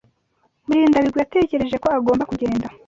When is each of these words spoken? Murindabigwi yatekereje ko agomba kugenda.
Murindabigwi 0.65 1.17
yatekereje 1.23 1.75
ko 1.83 1.87
agomba 1.97 2.23
kugenda. 2.31 2.67